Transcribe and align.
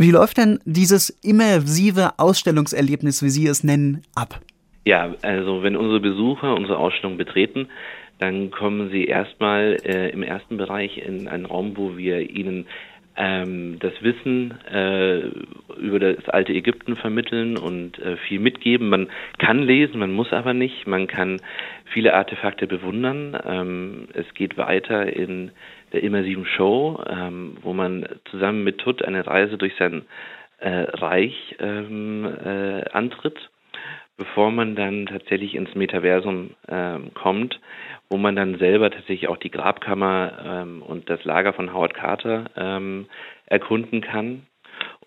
Wie 0.00 0.12
läuft 0.12 0.36
denn 0.38 0.60
dieses 0.64 1.10
immersive 1.24 2.20
Ausstellungserlebnis, 2.20 3.20
wie 3.24 3.30
Sie 3.30 3.48
es 3.48 3.64
nennen, 3.64 4.02
ab? 4.14 4.40
Ja, 4.84 5.12
also 5.22 5.64
wenn 5.64 5.74
unsere 5.74 5.98
Besucher 5.98 6.54
unsere 6.54 6.78
Ausstellung 6.78 7.16
betreten, 7.16 7.66
dann 8.20 8.52
kommen 8.52 8.90
sie 8.90 9.06
erstmal 9.06 9.76
äh, 9.84 10.10
im 10.10 10.22
ersten 10.22 10.56
Bereich 10.56 10.98
in 10.98 11.26
einen 11.26 11.46
Raum, 11.46 11.76
wo 11.76 11.96
wir 11.96 12.30
ihnen 12.30 12.66
ähm, 13.16 13.78
das 13.80 13.92
Wissen 14.00 14.54
äh, 14.72 15.18
über 15.80 15.98
das 15.98 16.28
alte 16.28 16.52
Ägypten 16.52 16.94
vermitteln 16.94 17.58
und 17.58 17.98
äh, 17.98 18.18
viel 18.28 18.38
mitgeben. 18.38 18.90
Man 18.90 19.08
kann 19.38 19.64
lesen, 19.64 19.98
man 19.98 20.12
muss 20.12 20.32
aber 20.32 20.54
nicht. 20.54 20.86
Man 20.86 21.08
kann 21.08 21.40
viele 21.92 22.14
Artefakte 22.14 22.68
bewundern. 22.68 23.36
Ähm, 23.44 24.06
es 24.14 24.32
geht 24.34 24.56
weiter 24.56 25.12
in 25.12 25.50
der 25.92 26.02
immersiven 26.02 26.46
Show, 26.46 27.02
ähm, 27.08 27.56
wo 27.62 27.72
man 27.72 28.06
zusammen 28.30 28.64
mit 28.64 28.78
Tut 28.78 29.02
eine 29.02 29.26
Reise 29.26 29.58
durch 29.58 29.74
sein 29.78 30.02
äh, 30.58 30.68
Reich 30.68 31.56
ähm, 31.60 32.24
äh, 32.24 32.84
antritt 32.90 33.38
bevor 34.18 34.50
man 34.50 34.74
dann 34.74 35.06
tatsächlich 35.06 35.54
ins 35.54 35.74
Metaversum 35.74 36.50
ähm, 36.68 37.14
kommt, 37.14 37.58
wo 38.10 38.18
man 38.18 38.36
dann 38.36 38.58
selber 38.58 38.90
tatsächlich 38.90 39.28
auch 39.28 39.36
die 39.38 39.50
Grabkammer 39.50 40.32
ähm, 40.44 40.82
und 40.82 41.08
das 41.08 41.24
Lager 41.24 41.54
von 41.54 41.72
Howard 41.72 41.94
Carter 41.94 42.46
ähm, 42.56 43.06
erkunden 43.46 44.02
kann. 44.02 44.42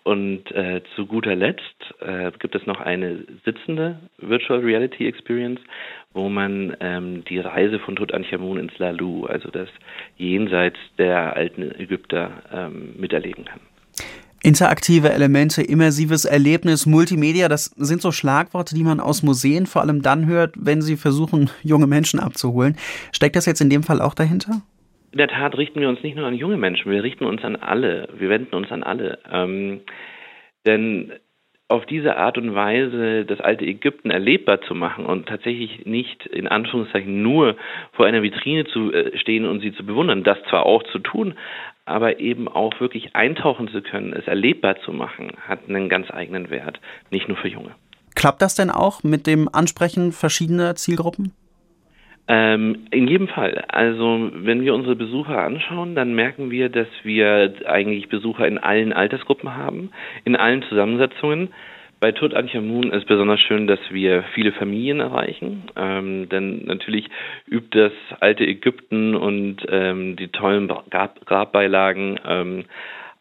Und 0.04 0.50
äh, 0.50 0.82
zu 0.96 1.06
guter 1.06 1.36
Letzt 1.36 1.62
äh, 2.00 2.32
gibt 2.40 2.54
es 2.56 2.66
noch 2.66 2.80
eine 2.80 3.24
sitzende 3.44 4.00
Virtual 4.18 4.58
Reality 4.58 5.06
Experience, 5.06 5.60
wo 6.12 6.28
man 6.28 6.76
ähm, 6.80 7.24
die 7.24 7.38
Reise 7.38 7.78
von 7.78 7.94
Tutanchamun 7.94 8.58
ins 8.58 8.76
Lalu, 8.78 9.26
also 9.26 9.50
das 9.50 9.68
Jenseits 10.16 10.78
der 10.98 11.36
alten 11.36 11.70
Ägypter, 11.78 12.30
ähm, 12.52 12.94
miterleben 12.98 13.44
kann. 13.44 13.60
Interaktive 14.42 15.12
Elemente, 15.12 15.62
immersives 15.62 16.24
Erlebnis, 16.24 16.84
Multimedia, 16.84 17.48
das 17.48 17.66
sind 17.76 18.02
so 18.02 18.10
Schlagworte, 18.10 18.74
die 18.74 18.82
man 18.82 18.98
aus 18.98 19.22
Museen 19.22 19.66
vor 19.66 19.82
allem 19.82 20.02
dann 20.02 20.26
hört, 20.26 20.54
wenn 20.58 20.82
sie 20.82 20.96
versuchen, 20.96 21.48
junge 21.62 21.86
Menschen 21.86 22.18
abzuholen. 22.18 22.76
Steckt 23.12 23.36
das 23.36 23.46
jetzt 23.46 23.60
in 23.60 23.70
dem 23.70 23.84
Fall 23.84 24.00
auch 24.00 24.14
dahinter? 24.14 24.62
In 25.12 25.18
der 25.18 25.28
Tat 25.28 25.56
richten 25.56 25.80
wir 25.80 25.88
uns 25.88 26.02
nicht 26.02 26.16
nur 26.16 26.26
an 26.26 26.34
junge 26.34 26.56
Menschen, 26.56 26.90
wir 26.90 27.02
richten 27.02 27.24
uns 27.24 27.44
an 27.44 27.56
alle, 27.56 28.08
wir 28.16 28.30
wenden 28.30 28.54
uns 28.54 28.72
an 28.72 28.82
alle. 28.82 29.18
Ähm, 29.30 29.82
denn 30.66 31.12
auf 31.68 31.86
diese 31.86 32.16
Art 32.16 32.36
und 32.38 32.54
Weise 32.54 33.24
das 33.24 33.40
alte 33.40 33.64
Ägypten 33.64 34.10
erlebbar 34.10 34.60
zu 34.62 34.74
machen 34.74 35.06
und 35.06 35.26
tatsächlich 35.26 35.86
nicht 35.86 36.26
in 36.26 36.46
Anführungszeichen 36.46 37.22
nur 37.22 37.56
vor 37.92 38.06
einer 38.06 38.22
Vitrine 38.22 38.64
zu 38.66 38.92
äh, 38.92 39.16
stehen 39.18 39.46
und 39.46 39.60
sie 39.60 39.72
zu 39.72 39.84
bewundern, 39.84 40.22
das 40.22 40.38
zwar 40.48 40.66
auch 40.66 40.82
zu 40.84 40.98
tun, 40.98 41.34
aber 41.84 42.20
eben 42.20 42.48
auch 42.48 42.78
wirklich 42.80 43.14
eintauchen 43.14 43.68
zu 43.68 43.82
können, 43.82 44.12
es 44.12 44.26
erlebbar 44.26 44.80
zu 44.80 44.92
machen, 44.92 45.32
hat 45.46 45.68
einen 45.68 45.88
ganz 45.88 46.10
eigenen 46.10 46.50
Wert, 46.50 46.80
nicht 47.10 47.28
nur 47.28 47.36
für 47.36 47.48
Junge. 47.48 47.74
Klappt 48.14 48.42
das 48.42 48.54
denn 48.54 48.70
auch 48.70 49.02
mit 49.02 49.26
dem 49.26 49.48
Ansprechen 49.52 50.12
verschiedener 50.12 50.74
Zielgruppen? 50.74 51.32
Ähm, 52.28 52.86
in 52.90 53.08
jedem 53.08 53.28
Fall. 53.28 53.64
Also 53.68 54.30
wenn 54.32 54.62
wir 54.62 54.74
unsere 54.74 54.94
Besucher 54.94 55.42
anschauen, 55.42 55.94
dann 55.94 56.14
merken 56.14 56.50
wir, 56.50 56.68
dass 56.68 56.86
wir 57.02 57.54
eigentlich 57.66 58.08
Besucher 58.08 58.46
in 58.46 58.58
allen 58.58 58.92
Altersgruppen 58.92 59.56
haben, 59.56 59.90
in 60.24 60.36
allen 60.36 60.62
Zusammensetzungen. 60.62 61.48
Bei 61.98 62.10
Tutanchamun 62.12 62.90
ist 62.92 63.06
besonders 63.06 63.40
schön, 63.40 63.66
dass 63.66 63.78
wir 63.90 64.24
viele 64.34 64.52
Familien 64.52 65.00
erreichen, 65.00 65.64
ähm, 65.76 66.28
denn 66.28 66.64
natürlich 66.64 67.08
übt 67.48 67.78
das 67.78 67.92
alte 68.18 68.44
Ägypten 68.44 69.14
und 69.14 69.58
ähm, 69.68 70.16
die 70.16 70.28
tollen 70.28 70.66
Grab 70.66 71.24
Grabbeilagen 71.26 72.18
ähm, 72.26 72.64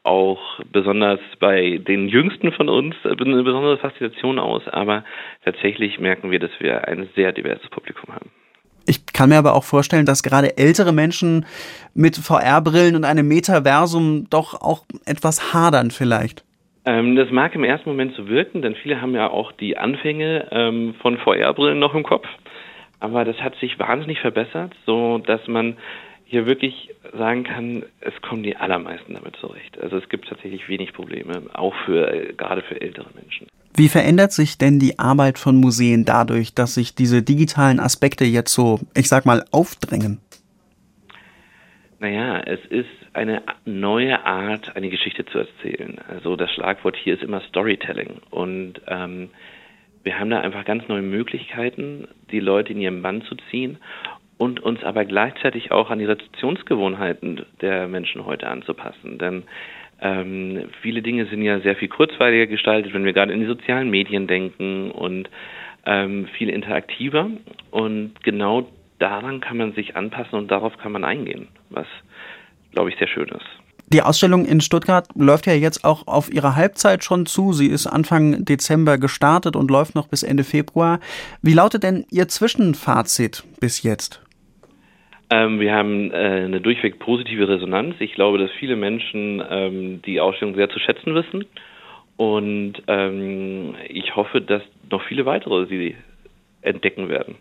auch 0.04 0.60
besonders 0.72 1.20
bei 1.40 1.78
den 1.78 2.08
Jüngsten 2.08 2.52
von 2.54 2.70
uns 2.70 2.96
eine 3.04 3.44
besondere 3.44 3.78
Faszination 3.78 4.40
aus, 4.40 4.68
aber 4.68 5.04
tatsächlich 5.46 6.00
merken 6.00 6.32
wir, 6.32 6.40
dass 6.40 6.52
wir 6.60 6.88
ein 6.88 7.08
sehr 7.16 7.34
diverses 7.34 7.70
Publikum 7.70 8.16
haben. 8.16 8.32
Kann 9.22 9.30
mir 9.30 9.38
aber 9.38 9.54
auch 9.54 9.64
vorstellen, 9.64 10.08
dass 10.08 10.24
gerade 10.24 10.58
ältere 10.58 10.92
Menschen 10.92 11.46
mit 11.94 12.18
VR-Brillen 12.18 12.96
und 12.96 13.06
einem 13.06 13.28
Metaversum 13.28 14.26
doch 14.32 14.60
auch 14.60 14.84
etwas 15.06 15.54
hadern 15.54 15.92
vielleicht. 15.92 16.44
Ähm, 16.86 17.16
das 17.16 17.30
mag 17.30 17.54
im 17.54 17.64
ersten 17.64 17.88
Moment 17.88 18.16
so 18.16 18.28
wirken, 18.28 18.64
denn 18.64 18.74
viele 18.74 19.00
haben 19.00 19.14
ja 19.14 19.30
auch 19.30 19.52
die 19.52 19.78
Anfänge 19.78 20.48
ähm, 20.50 20.96
von 21.04 21.20
VR-Brillen 21.20 21.78
noch 21.78 21.94
im 21.94 22.02
Kopf. 22.02 22.26
Aber 23.00 23.24
das 23.24 23.38
hat 23.44 23.54
sich 23.58 23.78
wahnsinnig 23.78 24.20
verbessert, 24.22 24.74
so 24.88 25.20
dass 25.20 25.48
man 25.48 25.78
hier 26.26 26.48
wirklich 26.48 26.90
sagen 27.16 27.44
kann, 27.44 27.84
es 28.00 28.20
kommen 28.24 28.42
die 28.42 28.58
allermeisten 28.58 29.14
damit 29.14 29.36
zurecht. 29.36 29.80
Also 29.80 29.98
es 29.98 30.10
gibt 30.10 30.30
tatsächlich 30.30 30.68
wenig 30.68 30.94
Probleme, 30.94 31.44
auch 31.54 31.76
für 31.86 32.12
äh, 32.12 32.34
gerade 32.34 32.64
für 32.64 32.82
ältere 32.82 33.12
Menschen. 33.14 33.46
Wie 33.82 33.90
verändert 33.90 34.32
sich 34.32 34.60
denn 34.60 34.78
die 34.78 35.00
Arbeit 35.00 35.40
von 35.40 35.56
Museen 35.56 36.06
dadurch, 36.06 36.54
dass 36.54 36.76
sich 36.76 36.94
diese 36.94 37.24
digitalen 37.24 37.80
Aspekte 37.80 38.26
jetzt 38.26 38.54
so, 38.54 38.80
ich 38.96 39.10
sag 39.10 39.26
mal, 39.26 39.44
aufdrängen? 39.50 40.20
Naja, 42.00 42.42
es 42.42 42.60
ist 42.70 42.86
eine 43.14 43.42
neue 43.66 44.24
Art, 44.24 44.76
eine 44.76 44.92
Geschichte 44.92 45.26
zu 45.26 45.40
erzählen. 45.40 45.98
Also 46.08 46.36
das 46.36 46.52
Schlagwort 46.52 46.96
hier 46.96 47.16
ist 47.16 47.24
immer 47.24 47.42
Storytelling. 47.50 48.22
Und 48.30 48.80
ähm, 48.86 49.32
wir 50.04 50.20
haben 50.20 50.30
da 50.30 50.42
einfach 50.42 50.64
ganz 50.64 50.88
neue 50.88 51.02
Möglichkeiten, 51.02 52.08
die 52.30 52.40
Leute 52.40 52.74
in 52.74 52.82
ihren 52.82 53.02
Bann 53.02 53.24
zu 53.24 53.34
ziehen 53.50 53.80
und 54.38 54.60
uns 54.60 54.84
aber 54.84 55.06
gleichzeitig 55.06 55.72
auch 55.72 55.90
an 55.90 55.98
die 55.98 56.06
Rezeptionsgewohnheiten 56.06 57.48
der 57.62 57.88
Menschen 57.88 58.28
heute 58.28 58.48
anzupassen. 58.48 59.18
Denn 59.18 59.42
ähm, 60.02 60.70
viele 60.82 61.02
Dinge 61.02 61.28
sind 61.28 61.44
ja 61.44 61.60
sehr 61.60 61.76
viel 61.76 61.88
kurzweiliger 61.88 62.48
gestaltet, 62.48 62.94
wenn 62.94 63.06
wir 63.06 63.14
gerade 63.14 63.34
in 63.34 63.40
die 63.40 63.46
sozialen 63.46 63.90
Medien 63.90 64.28
denken 64.28 64.92
und 64.92 65.30
ähm, 65.86 66.28
viel 66.38 66.50
interaktiver. 66.50 67.30
Und 67.70 68.14
genau 68.24 68.68
daran 69.00 69.42
kann 69.42 69.58
man 69.58 69.74
sich 69.74 69.96
anpassen 69.96 70.38
und 70.38 70.50
darauf 70.50 70.78
kann 70.78 70.92
man 70.92 71.04
eingehen, 71.04 71.48
was, 71.70 71.88
glaube 72.72 72.90
ich, 72.90 72.98
sehr 72.98 73.08
schön 73.08 73.30
ist. 73.30 73.46
Die 73.88 74.02
Ausstellung 74.02 74.46
in 74.46 74.62
Stuttgart 74.62 75.08
läuft 75.16 75.48
ja 75.48 75.54
jetzt 75.54 75.84
auch 75.84 76.08
auf 76.08 76.32
ihrer 76.34 76.56
Halbzeit 76.56 77.04
schon 77.04 77.26
zu. 77.26 77.52
Sie 77.52 77.68
ist 77.68 77.88
Anfang 77.88 78.46
Dezember 78.46 78.98
gestartet 78.98 79.58
und 79.58 79.70
läuft 79.70 79.96
noch 79.96 80.08
bis 80.08 80.24
Ende 80.24 80.46
Februar. 80.46 81.00
Wie 81.42 81.54
lautet 81.54 81.84
denn 81.84 82.06
Ihr 82.10 82.30
Zwischenfazit 82.30 83.44
bis 83.60 83.84
jetzt? 83.84 84.22
Ähm, 85.32 85.62
wir 85.62 85.74
haben 85.74 86.12
äh, 86.12 86.44
eine 86.44 86.60
durchweg 86.60 87.00
positive 87.00 87.48
Resonanz. 87.48 87.96
Ich 88.00 88.14
glaube, 88.14 88.38
dass 88.38 88.52
viele 88.52 88.76
Menschen 88.76 89.42
ähm, 89.50 90.02
die 90.02 90.20
Ausstellung 90.20 90.56
sehr 90.56 90.70
zu 90.70 90.78
schätzen 90.80 91.16
wissen. 91.16 91.46
Und 92.18 92.74
ähm, 92.88 93.76
ich 93.88 94.16
hoffe, 94.16 94.42
dass 94.42 94.62
noch 94.90 95.02
viele 95.04 95.26
weitere 95.26 95.66
sie 95.68 95.96
entdecken 96.62 97.08
werden. 97.08 97.36